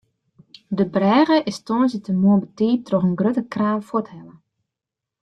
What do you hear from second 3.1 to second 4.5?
grutte kraan fuorthelle.